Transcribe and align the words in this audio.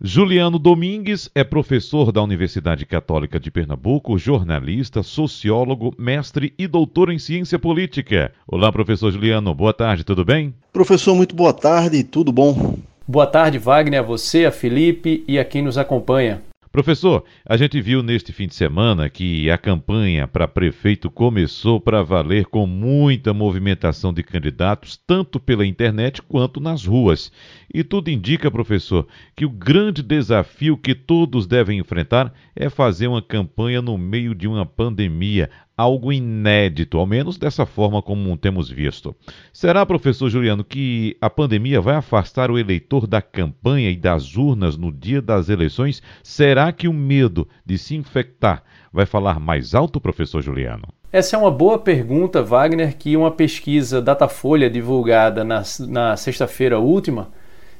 Juliano 0.00 0.60
Domingues 0.60 1.28
é 1.34 1.42
professor 1.42 2.12
da 2.12 2.22
Universidade 2.22 2.86
Católica 2.86 3.40
de 3.40 3.50
Pernambuco, 3.50 4.16
jornalista, 4.16 5.02
sociólogo, 5.02 5.92
mestre 5.98 6.54
e 6.56 6.68
doutor 6.68 7.10
em 7.10 7.18
ciência 7.18 7.58
política. 7.58 8.30
Olá, 8.46 8.70
professor 8.70 9.10
Juliano, 9.10 9.52
boa 9.52 9.74
tarde, 9.74 10.04
tudo 10.04 10.24
bem? 10.24 10.54
Professor, 10.72 11.16
muito 11.16 11.34
boa 11.34 11.52
tarde, 11.52 12.04
tudo 12.04 12.30
bom? 12.30 12.78
Boa 13.08 13.26
tarde, 13.26 13.58
Wagner, 13.58 13.98
a 13.98 14.02
você, 14.04 14.46
a 14.46 14.52
Felipe 14.52 15.24
e 15.26 15.36
a 15.36 15.44
quem 15.44 15.62
nos 15.62 15.76
acompanha. 15.76 16.42
Professor, 16.70 17.24
a 17.46 17.56
gente 17.56 17.80
viu 17.80 18.02
neste 18.02 18.30
fim 18.30 18.46
de 18.46 18.54
semana 18.54 19.08
que 19.08 19.50
a 19.50 19.56
campanha 19.56 20.28
para 20.28 20.46
prefeito 20.46 21.10
começou 21.10 21.80
para 21.80 22.02
valer 22.02 22.44
com 22.44 22.66
muita 22.66 23.32
movimentação 23.32 24.12
de 24.12 24.22
candidatos, 24.22 24.96
tanto 25.06 25.40
pela 25.40 25.66
internet 25.66 26.20
quanto 26.20 26.60
nas 26.60 26.84
ruas. 26.84 27.32
E 27.72 27.84
tudo 27.84 28.08
indica, 28.08 28.50
professor, 28.50 29.06
que 29.36 29.44
o 29.44 29.50
grande 29.50 30.02
desafio 30.02 30.76
que 30.76 30.94
todos 30.94 31.46
devem 31.46 31.78
enfrentar 31.78 32.32
é 32.56 32.70
fazer 32.70 33.08
uma 33.08 33.20
campanha 33.20 33.82
no 33.82 33.98
meio 33.98 34.34
de 34.34 34.48
uma 34.48 34.64
pandemia, 34.64 35.50
algo 35.76 36.10
inédito, 36.10 36.96
ao 36.96 37.06
menos 37.06 37.36
dessa 37.36 37.66
forma 37.66 38.00
como 38.00 38.34
temos 38.38 38.70
visto. 38.70 39.14
Será, 39.52 39.84
professor 39.84 40.30
Juliano, 40.30 40.64
que 40.64 41.14
a 41.20 41.28
pandemia 41.28 41.78
vai 41.78 41.96
afastar 41.96 42.50
o 42.50 42.58
eleitor 42.58 43.06
da 43.06 43.20
campanha 43.20 43.90
e 43.90 43.96
das 43.96 44.34
urnas 44.34 44.78
no 44.78 44.90
dia 44.90 45.20
das 45.20 45.50
eleições? 45.50 46.02
Será 46.22 46.72
que 46.72 46.88
o 46.88 46.92
medo 46.92 47.46
de 47.66 47.76
se 47.76 47.94
infectar 47.94 48.62
vai 48.90 49.04
falar 49.04 49.38
mais 49.38 49.74
alto, 49.74 50.00
professor 50.00 50.40
Juliano? 50.40 50.88
Essa 51.12 51.36
é 51.36 51.38
uma 51.38 51.50
boa 51.50 51.78
pergunta, 51.78 52.42
Wagner, 52.42 52.96
que 52.96 53.16
uma 53.16 53.30
pesquisa 53.30 54.00
Datafolha 54.00 54.70
divulgada 54.70 55.44
na, 55.44 55.62
na 55.86 56.16
sexta-feira 56.16 56.78
última 56.78 57.30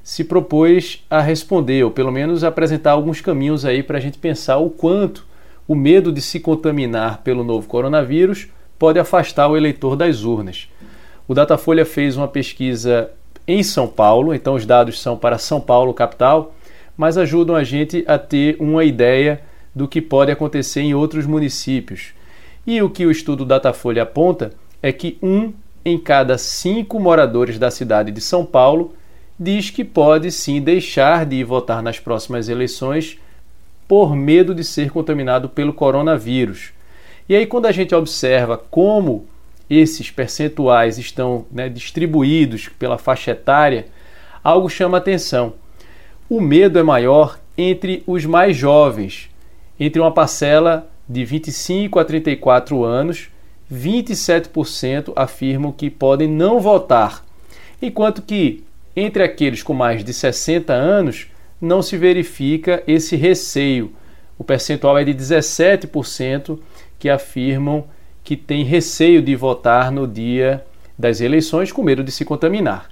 se 0.09 0.25
propôs 0.25 1.05
a 1.11 1.21
responder, 1.21 1.85
ou 1.85 1.91
pelo 1.91 2.11
menos 2.11 2.43
apresentar 2.43 2.93
alguns 2.93 3.21
caminhos 3.21 3.67
aí 3.67 3.83
para 3.83 3.99
a 3.99 4.01
gente 4.01 4.17
pensar 4.17 4.57
o 4.57 4.71
quanto 4.71 5.27
o 5.69 5.75
medo 5.75 6.11
de 6.11 6.23
se 6.23 6.41
contaminar 6.41 7.19
pelo 7.19 7.45
novo 7.45 7.69
coronavírus 7.69 8.49
pode 8.79 8.99
afastar 8.99 9.49
o 9.49 9.55
eleitor 9.55 9.97
das 9.97 10.25
urnas. 10.25 10.67
O 11.29 11.35
Datafolha 11.35 11.85
fez 11.85 12.17
uma 12.17 12.27
pesquisa 12.27 13.11
em 13.47 13.63
São 13.63 13.87
Paulo, 13.87 14.33
então 14.33 14.55
os 14.55 14.65
dados 14.65 14.99
são 14.99 15.15
para 15.15 15.37
São 15.37 15.61
Paulo, 15.61 15.93
capital, 15.93 16.55
mas 16.97 17.19
ajudam 17.19 17.55
a 17.55 17.63
gente 17.63 18.03
a 18.09 18.19
ter 18.19 18.57
uma 18.59 18.85
ideia 18.85 19.43
do 19.75 19.87
que 19.87 20.01
pode 20.01 20.33
acontecer 20.33 20.81
em 20.81 20.95
outros 20.95 21.27
municípios. 21.27 22.15
E 22.67 22.81
o 22.81 22.89
que 22.89 23.05
o 23.05 23.11
estudo 23.11 23.45
Datafolha 23.45 24.05
aponta 24.05 24.53
é 24.83 24.91
que 24.91 25.19
um 25.23 25.53
em 25.85 25.99
cada 25.99 26.39
cinco 26.39 26.99
moradores 26.99 27.59
da 27.59 27.71
cidade 27.71 28.11
de 28.11 28.23
São 28.23 28.47
Paulo 28.47 28.95
diz 29.39 29.71
que 29.71 29.85
pode 29.85 30.33
sim 30.33 30.61
deixar 30.61 31.25
de 31.25 31.37
ir 31.37 31.45
votar 31.45 31.83
nas 31.83 31.99
próximas 31.99 32.49
eleições 32.49 33.19
por 33.87 34.15
medo 34.17 34.55
de 34.55 34.65
ser 34.65 34.91
contaminado 34.91 35.49
pelo 35.49 35.73
coronavírus. 35.73 36.73
E 37.29 37.35
aí, 37.35 37.47
quando 37.47 37.67
a 37.67 37.73
gente 37.73 37.95
observa 37.95 38.59
como 38.59 39.27
esses 39.69 40.11
percentuais 40.11 40.99
estão 40.99 41.47
né, 41.53 41.69
distribuídos 41.69 42.69
pela 42.79 42.99
faixa 42.99 43.33
etária, 43.33 43.87
algo 44.43 44.69
chama 44.69 44.99
atenção. 44.99 45.55
O 46.29 46.41
medo 46.41 46.79
é 46.79 46.83
maior 46.83 47.39
entre 47.57 48.03
os 48.07 48.25
mais 48.25 48.57
jovens, 48.57 49.31
entre 49.79 50.01
uma 50.01 50.13
parcela 50.13 50.91
de 51.09 51.25
25 51.25 51.99
a 51.99 52.05
34 52.05 52.83
anos, 52.85 53.29
27% 53.73 55.13
afirmam 55.15 55.73
que 55.73 55.91
podem 55.91 56.29
não 56.29 56.61
votar, 56.61 57.25
enquanto 57.81 58.23
que 58.23 58.65
entre 58.99 59.23
aqueles 59.23 59.63
com 59.63 59.73
mais 59.73 60.03
de 60.03 60.13
60 60.13 60.73
anos, 60.73 61.29
não 61.61 61.83
se 61.83 61.97
verifica 61.97 62.83
esse 62.87 63.17
receio. 63.17 63.93
O 64.39 64.45
percentual 64.45 64.99
é 64.99 65.05
de 65.05 65.15
17% 65.15 66.59
que 66.99 67.09
afirmam 67.09 67.85
que 68.23 68.37
tem 68.37 68.65
receio 68.65 69.23
de 69.23 69.35
votar 69.35 69.91
no 69.91 70.07
dia 70.07 70.65
das 70.99 71.21
eleições 71.21 71.73
com 71.73 71.83
medo 71.83 72.03
de 72.03 72.13
se 72.13 72.25
contaminar. 72.25 72.89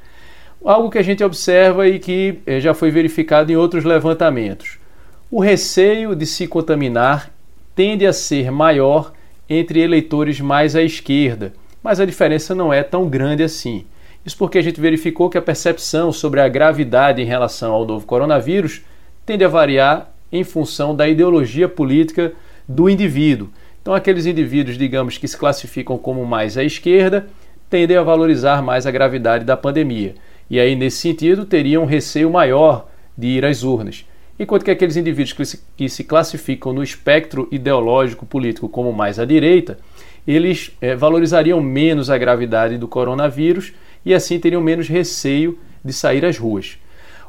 Algo 0.64 0.90
que 0.90 0.98
a 0.98 1.02
gente 1.02 1.22
observa 1.22 1.88
e 1.88 1.98
que 1.98 2.38
eh, 2.46 2.60
já 2.60 2.72
foi 2.72 2.90
verificado 2.90 3.52
em 3.52 3.56
outros 3.56 3.84
levantamentos. 3.84 4.78
O 5.30 5.40
receio 5.40 6.14
de 6.14 6.24
se 6.24 6.46
contaminar 6.46 7.30
tende 7.74 8.06
a 8.06 8.12
ser 8.12 8.50
maior 8.50 9.12
entre 9.48 9.80
eleitores 9.80 10.40
mais 10.40 10.74
à 10.74 10.82
esquerda, 10.82 11.52
mas 11.82 12.00
a 12.00 12.04
diferença 12.04 12.54
não 12.54 12.72
é 12.72 12.82
tão 12.82 13.08
grande 13.08 13.42
assim. 13.42 13.84
Isso 14.26 14.36
porque 14.36 14.58
a 14.58 14.62
gente 14.62 14.80
verificou 14.80 15.30
que 15.30 15.38
a 15.38 15.42
percepção 15.42 16.10
sobre 16.10 16.40
a 16.40 16.48
gravidade 16.48 17.22
em 17.22 17.24
relação 17.24 17.72
ao 17.72 17.86
novo 17.86 18.04
coronavírus 18.04 18.82
tende 19.24 19.44
a 19.44 19.48
variar 19.48 20.12
em 20.32 20.42
função 20.42 20.96
da 20.96 21.08
ideologia 21.08 21.68
política 21.68 22.32
do 22.68 22.90
indivíduo. 22.90 23.48
Então, 23.80 23.94
aqueles 23.94 24.26
indivíduos, 24.26 24.76
digamos, 24.76 25.16
que 25.16 25.28
se 25.28 25.38
classificam 25.38 25.96
como 25.96 26.26
mais 26.26 26.58
à 26.58 26.64
esquerda, 26.64 27.28
tendem 27.70 27.96
a 27.96 28.02
valorizar 28.02 28.60
mais 28.60 28.84
a 28.84 28.90
gravidade 28.90 29.44
da 29.44 29.56
pandemia. 29.56 30.16
E 30.50 30.58
aí, 30.58 30.74
nesse 30.74 30.96
sentido, 30.96 31.44
teriam 31.44 31.84
um 31.84 31.86
receio 31.86 32.28
maior 32.28 32.88
de 33.16 33.28
ir 33.28 33.44
às 33.44 33.62
urnas. 33.62 34.04
Enquanto 34.38 34.64
que 34.64 34.72
aqueles 34.72 34.96
indivíduos 34.96 35.32
que 35.32 35.44
se, 35.44 35.62
que 35.76 35.88
se 35.88 36.02
classificam 36.02 36.72
no 36.72 36.82
espectro 36.82 37.46
ideológico 37.52 38.26
político 38.26 38.68
como 38.68 38.92
mais 38.92 39.20
à 39.20 39.24
direita, 39.24 39.78
eles 40.26 40.72
é, 40.80 40.96
valorizariam 40.96 41.60
menos 41.60 42.10
a 42.10 42.18
gravidade 42.18 42.76
do 42.76 42.88
coronavírus 42.88 43.72
e 44.06 44.14
assim 44.14 44.38
teriam 44.38 44.62
menos 44.62 44.88
receio 44.88 45.58
de 45.84 45.92
sair 45.92 46.24
às 46.24 46.38
ruas. 46.38 46.78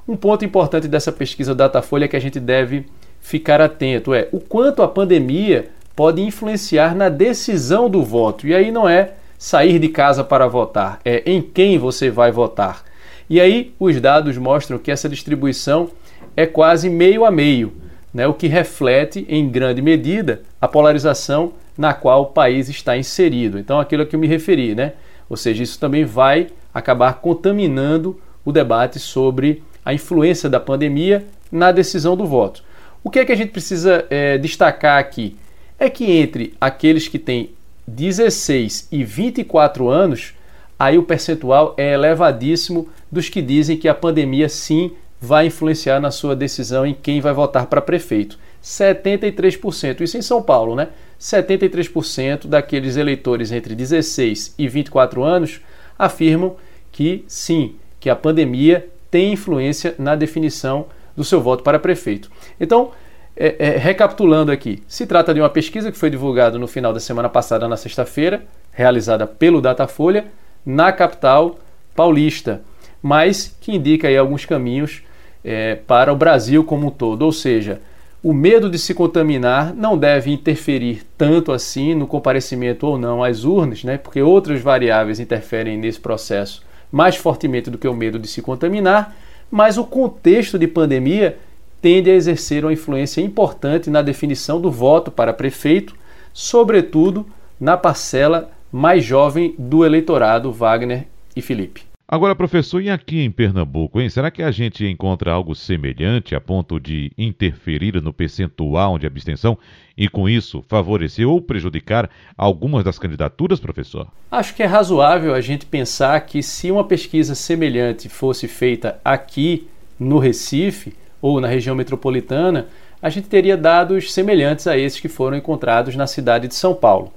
Um 0.08 0.16
ponto 0.16 0.46
importante 0.46 0.88
dessa 0.88 1.12
pesquisa 1.12 1.56
Datafolha 1.56 2.06
é 2.06 2.08
que 2.08 2.16
a 2.16 2.22
gente 2.22 2.40
deve 2.40 2.86
ficar 3.20 3.60
atento 3.60 4.14
é 4.14 4.30
o 4.32 4.40
quanto 4.40 4.82
a 4.82 4.88
pandemia 4.88 5.70
pode 5.96 6.22
influenciar 6.22 6.96
na 6.96 7.10
decisão 7.10 7.90
do 7.90 8.04
voto. 8.04 8.48
E 8.48 8.54
aí 8.54 8.72
não 8.72 8.88
é 8.88 9.14
sair 9.38 9.80
de 9.80 9.90
casa 9.90 10.24
para 10.24 10.48
votar, 10.48 11.00
é 11.04 11.24
em 11.26 11.42
quem 11.42 11.78
você 11.78 12.10
vai 12.10 12.32
votar. 12.32 12.84
E 13.30 13.42
aí 13.42 13.74
os 13.80 14.00
dados 14.00 14.38
mostram 14.38 14.78
que 14.78 14.92
essa 14.92 15.10
distribuição 15.10 15.90
é 16.36 16.46
quase 16.46 16.90
meio 16.90 17.26
a 17.26 17.32
meio, 17.32 17.74
né? 18.14 18.28
o 18.28 18.34
que 18.34 18.48
reflete 18.48 19.26
em 19.28 19.50
grande 19.50 19.82
medida 19.82 20.44
a 20.62 20.68
polarização 20.68 21.54
na 21.78 21.94
qual 21.94 22.22
o 22.22 22.28
país 22.28 22.70
está 22.70 22.96
inserido. 22.96 23.60
Então, 23.60 23.80
aquilo 23.80 24.04
a 24.04 24.06
que 24.06 24.16
eu 24.16 24.20
me 24.20 24.28
referi, 24.28 24.74
né? 24.74 24.94
Ou 25.30 25.36
seja, 25.36 25.62
isso 25.62 25.80
também 25.80 26.06
vai 26.06 26.48
acabar 26.78 27.16
contaminando 27.16 28.20
o 28.46 28.52
debate 28.52 29.00
sobre 29.00 29.64
a 29.84 29.94
influência 29.94 30.50
da 30.50 30.60
pandemia 30.60 31.26
na 31.52 31.72
decisão 31.72 32.16
do 32.16 32.26
voto. 32.26 32.64
O 33.04 33.10
que 33.10 33.20
é 33.20 33.26
que 33.26 33.32
a 33.32 33.36
gente 33.36 33.52
precisa 33.52 34.06
é, 34.10 34.38
destacar 34.38 35.00
aqui? 35.00 35.36
É 35.80 35.90
que 35.90 36.12
entre 36.12 36.54
aqueles 36.60 37.08
que 37.08 37.18
têm 37.18 37.52
16 37.88 38.90
e 38.92 39.04
24 39.04 39.90
anos, 39.90 40.34
aí 40.78 40.98
o 40.98 41.04
percentual 41.04 41.74
é 41.78 41.94
elevadíssimo 41.94 42.90
dos 43.12 43.30
que 43.30 43.42
dizem 43.42 43.78
que 43.78 43.88
a 43.88 43.96
pandemia 43.96 44.50
sim 44.50 44.92
vai 45.20 45.48
influenciar 45.48 46.00
na 46.00 46.12
sua 46.12 46.36
decisão 46.36 46.86
em 46.86 46.94
quem 46.94 47.20
vai 47.20 47.34
votar 47.34 47.66
para 47.66 47.82
prefeito. 47.82 48.38
73%, 48.64 50.02
isso 50.02 50.18
em 50.18 50.22
São 50.22 50.44
Paulo, 50.44 50.76
né? 50.76 50.90
73% 51.20 52.48
daqueles 52.48 52.98
eleitores 52.98 53.52
entre 53.52 53.74
16 53.74 54.54
e 54.58 54.68
24 54.68 55.24
anos 55.24 55.62
afirmam 55.98 56.56
que 56.97 57.24
sim, 57.28 57.75
que 58.00 58.09
a 58.09 58.16
pandemia 58.16 58.90
tem 59.12 59.34
influência 59.34 59.94
na 60.00 60.16
definição 60.16 60.88
do 61.16 61.24
seu 61.24 61.40
voto 61.40 61.62
para 61.62 61.78
prefeito. 61.78 62.31
Então, 62.59 62.90
é, 63.35 63.56
é, 63.59 63.78
recapitulando 63.78 64.52
aqui, 64.52 64.81
se 64.88 65.06
trata 65.06 65.31
de 65.31 65.40
uma 65.40 65.47
pesquisa 65.47 65.91
que 65.91 65.97
foi 65.97 66.09
divulgada 66.09 66.57
no 66.57 66.66
final 66.66 66.91
da 66.91 67.00
semana 67.00 67.30
passada, 67.30 67.68
na 67.68 67.78
sexta-feira, 67.78 68.46
realizada 68.72 69.28
pelo 69.28 69.62
Datafolha, 69.62 70.25
na 70.66 70.91
capital 70.91 71.59
paulista, 71.96 72.63
mas 73.00 73.56
que 73.62 73.75
indica 73.75 74.07
aí 74.07 74.18
alguns 74.18 74.44
caminhos 74.44 75.03
é, 75.46 75.75
para 75.75 76.12
o 76.12 76.16
Brasil 76.16 76.63
como 76.63 76.88
um 76.88 76.90
todo, 76.90 77.22
ou 77.22 77.31
seja, 77.31 77.80
o 78.24 78.33
medo 78.33 78.72
de 78.72 78.80
se 78.80 78.95
contaminar 78.95 79.72
não 79.72 79.95
deve 79.95 80.31
interferir 80.31 81.04
tanto 81.16 81.51
assim 81.51 81.94
no 81.94 82.07
comparecimento 82.07 82.88
ou 82.88 82.98
não 82.98 83.24
às 83.24 83.44
urnas, 83.44 83.83
né? 83.83 84.00
porque 84.00 84.19
outras 84.19 84.62
variáveis 84.62 85.19
interferem 85.19 85.77
nesse 85.77 86.00
processo 86.00 86.66
mais 86.92 87.16
fortemente 87.16 87.69
do 87.69 87.78
que 87.78 87.88
o 87.88 87.94
medo 87.94 88.19
de 88.19 88.28
se 88.28 88.42
contaminar, 88.42 89.16
mas 89.50 89.78
o 89.78 89.84
contexto 89.84 90.57
de 90.57 90.68
pandemia 90.68 91.38
tende 91.81 92.10
a 92.10 92.16
exercer 92.16 92.66
uma 92.66 92.74
influência 92.74 93.22
importante 93.22 93.89
na 93.89 94.01
definição 94.01 94.60
do 94.60 94.72
voto 94.72 95.12
para 95.12 95.34
prefeito, 95.34 95.95
sobretudo 96.34 97.25
na 97.60 97.78
parcela 97.78 98.51
mais 98.72 99.04
jovem 99.04 99.56
do 99.57 99.86
eleitorado 99.86 100.51
Wagner 100.51 101.07
e 101.36 101.42
Felipe. 101.42 101.84
Agora, 102.09 102.33
professor, 102.33 102.81
e 102.81 102.89
aqui 102.89 103.19
em 103.19 103.30
Pernambuco, 103.30 104.00
hein? 104.00 104.09
Será 104.09 104.31
que 104.31 104.42
a 104.42 104.50
gente 104.50 104.86
encontra 104.86 105.33
algo 105.33 105.54
semelhante 105.54 106.36
a 106.36 106.39
ponto 106.39 106.80
de 106.80 107.12
interferir 107.18 108.01
no 108.01 108.13
percentual 108.13 108.98
de 108.98 109.06
abstenção 109.06 109.57
e, 109.98 110.07
com 110.07 110.30
isso, 110.30 110.63
favorecer 110.69 111.27
ou 111.27 111.42
prejudicar 111.42 112.09
algumas 112.38 112.86
das 112.86 112.98
candidaturas, 112.98 113.59
professor? 113.59 114.07
Acho 114.31 114.56
que 114.56 114.63
é 114.63 114.65
razoável 114.65 115.36
a 115.36 115.42
gente 115.42 115.65
pensar 115.65 116.18
que 116.21 116.42
se 116.42 116.71
uma 116.71 116.86
pesquisa 116.86 117.36
semelhante 117.36 118.07
fosse 118.07 118.48
feita 118.48 119.01
aqui 119.03 119.68
no 120.00 120.18
Recife, 120.18 120.94
ou 121.21 121.42
na 121.42 121.48
região 121.50 121.75
metropolitana, 121.75 122.68
a 123.01 123.10
gente 123.10 123.27
teria 123.27 123.57
dados 123.57 124.13
semelhantes 124.13 124.65
a 124.65 124.77
esses 124.77 125.01
que 125.01 125.10
foram 125.10 125.36
encontrados 125.36 125.94
na 125.98 126.07
cidade 126.07 126.48
de 126.48 126.56
São 126.56 126.74
Paulo. 126.74 127.12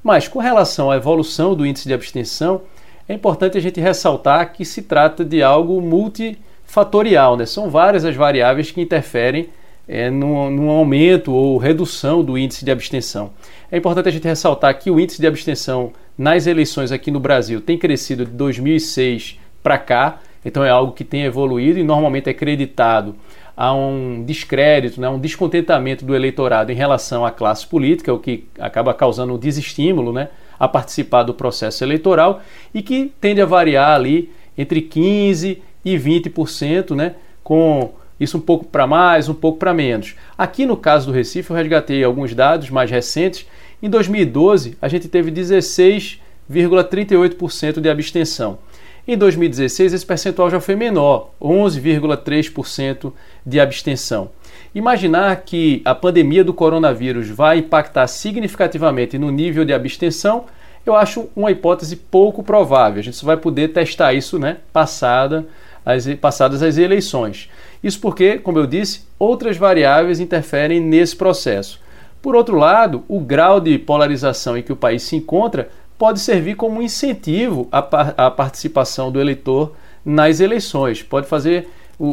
Mas 0.00 0.28
com 0.28 0.38
relação 0.38 0.92
à 0.92 0.96
evolução 0.96 1.56
do 1.56 1.66
índice 1.66 1.88
de 1.88 1.94
abstenção, 1.94 2.62
é 3.08 3.14
importante 3.14 3.56
a 3.56 3.60
gente 3.60 3.80
ressaltar 3.80 4.52
que 4.52 4.64
se 4.64 4.82
trata 4.82 5.24
de 5.24 5.42
algo 5.42 5.80
multifatorial, 5.80 7.36
né? 7.36 7.46
são 7.46 7.70
várias 7.70 8.04
as 8.04 8.14
variáveis 8.14 8.70
que 8.70 8.80
interferem 8.80 9.48
é, 9.88 10.10
no, 10.10 10.50
no, 10.50 10.68
aumento 10.68 11.32
ou 11.32 11.56
redução 11.56 12.22
do 12.22 12.36
índice 12.36 12.64
de 12.64 12.70
abstenção. 12.70 13.30
É 13.72 13.78
importante 13.78 14.08
a 14.08 14.12
gente 14.12 14.28
ressaltar 14.28 14.78
que 14.78 14.90
o 14.90 15.00
índice 15.00 15.20
de 15.20 15.26
abstenção 15.26 15.92
nas 16.16 16.46
eleições 16.46 16.92
aqui 16.92 17.10
no 17.10 17.18
Brasil 17.18 17.60
tem 17.62 17.78
crescido 17.78 18.26
de 18.26 18.32
2006 18.32 19.38
para 19.62 19.78
cá, 19.78 20.20
então 20.44 20.62
é 20.62 20.68
algo 20.68 20.92
que 20.92 21.04
tem 21.04 21.22
evoluído 21.22 21.78
e 21.78 21.82
normalmente 21.82 22.28
é 22.28 22.34
creditado 22.34 23.14
a 23.56 23.74
um 23.74 24.22
descrédito, 24.24 25.00
né, 25.00 25.08
um 25.08 25.18
descontentamento 25.18 26.04
do 26.04 26.14
eleitorado 26.14 26.70
em 26.70 26.74
relação 26.74 27.24
à 27.24 27.30
classe 27.30 27.66
política, 27.66 28.12
o 28.12 28.18
que 28.18 28.46
acaba 28.58 28.94
causando 28.94 29.34
um 29.34 29.38
desestímulo 29.38 30.12
né, 30.12 30.28
a 30.58 30.66
participar 30.66 31.22
do 31.22 31.34
processo 31.34 31.84
eleitoral 31.84 32.42
e 32.74 32.82
que 32.82 33.12
tende 33.20 33.40
a 33.40 33.46
variar 33.46 33.94
ali 33.94 34.32
entre 34.56 34.82
15% 34.82 35.58
e 35.84 35.96
20%, 35.96 36.94
né, 36.94 37.14
com 37.42 37.92
isso 38.18 38.36
um 38.36 38.40
pouco 38.40 38.66
para 38.66 38.86
mais, 38.86 39.28
um 39.28 39.34
pouco 39.34 39.58
para 39.58 39.72
menos. 39.72 40.16
Aqui 40.36 40.66
no 40.66 40.76
caso 40.76 41.06
do 41.06 41.12
Recife, 41.12 41.50
eu 41.50 41.56
resgatei 41.56 42.02
alguns 42.02 42.34
dados 42.34 42.68
mais 42.68 42.90
recentes. 42.90 43.46
Em 43.82 43.88
2012, 43.88 44.76
a 44.82 44.88
gente 44.88 45.08
teve 45.08 45.30
16,38% 45.30 47.80
de 47.80 47.88
abstenção. 47.88 48.58
Em 49.10 49.16
2016, 49.16 49.94
esse 49.94 50.04
percentual 50.04 50.50
já 50.50 50.60
foi 50.60 50.76
menor, 50.76 51.30
11,3% 51.40 53.10
de 53.44 53.58
abstenção. 53.58 54.30
Imaginar 54.74 55.34
que 55.46 55.80
a 55.82 55.94
pandemia 55.94 56.44
do 56.44 56.52
coronavírus 56.52 57.30
vai 57.30 57.60
impactar 57.60 58.06
significativamente 58.06 59.16
no 59.16 59.30
nível 59.30 59.64
de 59.64 59.72
abstenção, 59.72 60.44
eu 60.84 60.94
acho 60.94 61.30
uma 61.34 61.50
hipótese 61.50 61.96
pouco 61.96 62.42
provável. 62.42 63.00
A 63.00 63.02
gente 63.02 63.16
só 63.16 63.24
vai 63.24 63.38
poder 63.38 63.68
testar 63.68 64.12
isso 64.12 64.38
né, 64.38 64.58
passada 64.74 65.46
as, 65.86 66.06
passadas 66.16 66.62
as 66.62 66.76
eleições. 66.76 67.48
Isso 67.82 67.98
porque, 68.02 68.36
como 68.36 68.58
eu 68.58 68.66
disse, 68.66 69.06
outras 69.18 69.56
variáveis 69.56 70.20
interferem 70.20 70.80
nesse 70.80 71.16
processo. 71.16 71.80
Por 72.20 72.36
outro 72.36 72.58
lado, 72.58 73.04
o 73.08 73.20
grau 73.20 73.58
de 73.58 73.78
polarização 73.78 74.58
em 74.58 74.62
que 74.62 74.72
o 74.72 74.76
país 74.76 75.02
se 75.02 75.16
encontra 75.16 75.70
pode 75.98 76.20
servir 76.20 76.54
como 76.54 76.80
incentivo 76.80 77.68
à, 77.72 77.78
à 78.26 78.30
participação 78.30 79.10
do 79.10 79.20
eleitor 79.20 79.72
nas 80.04 80.40
eleições. 80.40 81.02
Pode 81.02 81.26
fazer, 81.26 81.68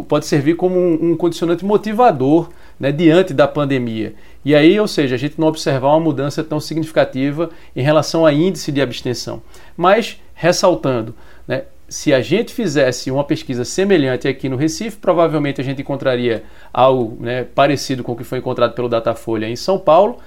pode 0.08 0.26
servir 0.26 0.56
como 0.56 0.76
um, 0.78 1.12
um 1.12 1.18
condicionante 1.18 1.64
motivador 1.64 2.50
né, 2.80 2.92
diante 2.92 3.34
da 3.34 3.48
pandemia. 3.48 4.16
E 4.44 4.54
aí, 4.56 4.80
ou 4.80 4.88
seja, 4.88 5.16
a 5.16 5.18
gente 5.18 5.40
não 5.40 5.48
observar 5.48 5.90
uma 5.90 6.00
mudança 6.00 6.44
tão 6.44 6.60
significativa 6.60 7.50
em 7.76 7.82
relação 7.82 8.26
a 8.26 8.34
índice 8.34 8.72
de 8.72 8.82
abstenção. 8.82 9.42
Mas, 9.78 10.20
ressaltando, 10.34 11.16
né, 11.48 11.64
se 11.88 12.14
a 12.14 12.22
gente 12.22 12.54
fizesse 12.54 13.12
uma 13.12 13.24
pesquisa 13.24 13.64
semelhante 13.64 14.28
aqui 14.28 14.50
no 14.50 14.56
Recife, 14.56 14.98
provavelmente 14.98 15.62
a 15.62 15.64
gente 15.64 15.82
encontraria 15.82 16.44
algo 16.74 17.24
né, 17.24 17.44
parecido 17.44 18.04
com 18.04 18.14
o 18.14 18.16
que 18.16 18.24
foi 18.24 18.40
encontrado 18.40 18.74
pelo 18.74 18.90
Datafolha 18.90 19.48
em 19.48 19.56
São 19.56 19.78
Paulo. 19.78 20.18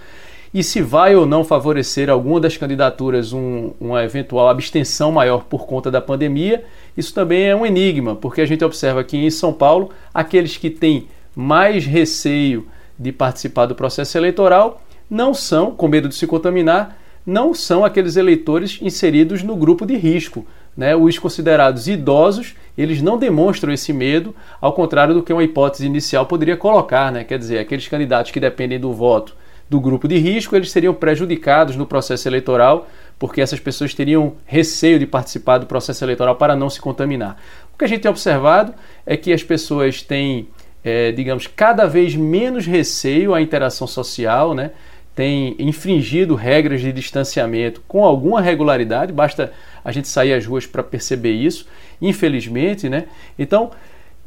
E 0.52 0.62
se 0.62 0.80
vai 0.80 1.14
ou 1.14 1.26
não 1.26 1.44
favorecer 1.44 2.08
alguma 2.08 2.40
das 2.40 2.56
candidaturas 2.56 3.32
um, 3.32 3.72
uma 3.78 4.02
eventual 4.02 4.48
abstenção 4.48 5.12
maior 5.12 5.44
por 5.44 5.66
conta 5.66 5.90
da 5.90 6.00
pandemia, 6.00 6.64
isso 6.96 7.12
também 7.12 7.44
é 7.48 7.54
um 7.54 7.66
enigma, 7.66 8.16
porque 8.16 8.40
a 8.40 8.46
gente 8.46 8.64
observa 8.64 9.04
que 9.04 9.16
em 9.16 9.30
São 9.30 9.52
Paulo, 9.52 9.90
aqueles 10.12 10.56
que 10.56 10.70
têm 10.70 11.06
mais 11.36 11.84
receio 11.84 12.66
de 12.98 13.12
participar 13.12 13.66
do 13.66 13.74
processo 13.74 14.16
eleitoral 14.16 14.82
não 15.10 15.34
são, 15.34 15.70
com 15.70 15.86
medo 15.86 16.08
de 16.08 16.14
se 16.14 16.26
contaminar, 16.26 16.98
não 17.26 17.52
são 17.52 17.84
aqueles 17.84 18.16
eleitores 18.16 18.78
inseridos 18.80 19.42
no 19.42 19.54
grupo 19.54 19.84
de 19.84 19.96
risco, 19.96 20.46
né, 20.74 20.96
os 20.96 21.18
considerados 21.18 21.88
idosos, 21.88 22.54
eles 22.76 23.02
não 23.02 23.18
demonstram 23.18 23.72
esse 23.72 23.92
medo, 23.92 24.34
ao 24.60 24.72
contrário 24.72 25.12
do 25.12 25.22
que 25.22 25.32
uma 25.32 25.44
hipótese 25.44 25.84
inicial 25.84 26.24
poderia 26.24 26.56
colocar, 26.56 27.12
né? 27.12 27.24
quer 27.24 27.38
dizer, 27.38 27.58
aqueles 27.58 27.88
candidatos 27.88 28.30
que 28.30 28.40
dependem 28.40 28.78
do 28.78 28.92
voto 28.92 29.34
do 29.68 29.80
grupo 29.80 30.08
de 30.08 30.16
risco, 30.18 30.56
eles 30.56 30.70
seriam 30.70 30.94
prejudicados 30.94 31.76
no 31.76 31.86
processo 31.86 32.28
eleitoral, 32.28 32.88
porque 33.18 33.40
essas 33.40 33.60
pessoas 33.60 33.92
teriam 33.92 34.34
receio 34.46 34.98
de 34.98 35.06
participar 35.06 35.58
do 35.58 35.66
processo 35.66 36.04
eleitoral 36.04 36.36
para 36.36 36.56
não 36.56 36.70
se 36.70 36.80
contaminar. 36.80 37.36
O 37.74 37.78
que 37.78 37.84
a 37.84 37.88
gente 37.88 38.00
tem 38.00 38.10
observado 38.10 38.74
é 39.04 39.16
que 39.16 39.32
as 39.32 39.42
pessoas 39.42 40.02
têm, 40.02 40.48
é, 40.82 41.12
digamos, 41.12 41.46
cada 41.46 41.86
vez 41.86 42.14
menos 42.14 42.66
receio 42.66 43.34
à 43.34 43.42
interação 43.42 43.86
social, 43.86 44.54
né? 44.54 44.70
tem 45.18 45.56
infringido 45.58 46.36
regras 46.36 46.80
de 46.80 46.92
distanciamento 46.92 47.82
com 47.88 48.04
alguma 48.04 48.40
regularidade, 48.40 49.12
basta 49.12 49.52
a 49.84 49.90
gente 49.90 50.06
sair 50.06 50.32
às 50.32 50.46
ruas 50.46 50.64
para 50.64 50.80
perceber 50.80 51.32
isso, 51.32 51.66
infelizmente, 52.00 52.88
né? 52.88 53.06
Então, 53.36 53.72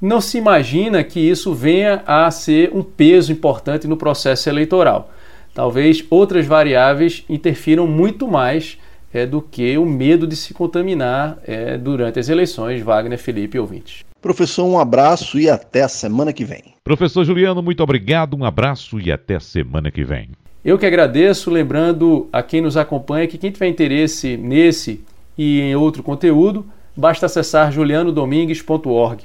não 0.01 0.19
se 0.19 0.37
imagina 0.37 1.01
que 1.01 1.17
isso 1.17 1.53
venha 1.53 2.03
a 2.05 2.29
ser 2.29 2.71
um 2.73 2.83
peso 2.83 3.31
importante 3.31 3.87
no 3.87 3.95
processo 3.95 4.49
eleitoral. 4.49 5.09
Talvez 5.53 6.03
outras 6.09 6.45
variáveis 6.45 7.25
interfiram 7.29 7.85
muito 7.85 8.27
mais 8.27 8.77
é, 9.13 9.25
do 9.25 9.41
que 9.41 9.77
o 9.77 9.85
medo 9.85 10.25
de 10.25 10.35
se 10.35 10.53
contaminar 10.53 11.37
é, 11.45 11.77
durante 11.77 12.19
as 12.19 12.29
eleições, 12.29 12.81
Wagner, 12.81 13.17
Felipe 13.17 13.57
e 13.57 13.59
ouvintes. 13.59 14.05
Professor, 14.21 14.65
um 14.65 14.79
abraço 14.79 15.39
e 15.39 15.49
até 15.49 15.81
a 15.81 15.89
semana 15.89 16.31
que 16.31 16.45
vem. 16.45 16.75
Professor 16.83 17.25
Juliano, 17.25 17.61
muito 17.61 17.81
obrigado, 17.81 18.37
um 18.37 18.45
abraço 18.45 18.99
e 18.99 19.11
até 19.11 19.39
semana 19.39 19.91
que 19.91 20.03
vem. 20.03 20.29
Eu 20.63 20.77
que 20.77 20.85
agradeço, 20.85 21.49
lembrando 21.49 22.29
a 22.31 22.43
quem 22.43 22.61
nos 22.61 22.77
acompanha 22.77 23.27
que 23.27 23.37
quem 23.37 23.51
tiver 23.51 23.67
interesse 23.67 24.37
nesse 24.37 25.03
e 25.35 25.59
em 25.59 25.75
outro 25.75 26.03
conteúdo, 26.03 26.65
basta 26.95 27.25
acessar 27.25 27.71
julianodomingues.org. 27.71 29.23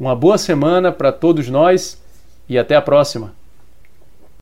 Uma 0.00 0.16
boa 0.16 0.38
semana 0.38 0.90
para 0.90 1.12
todos 1.12 1.50
nós 1.50 2.02
e 2.48 2.58
até 2.58 2.74
a 2.74 2.82
próxima. 2.82 3.34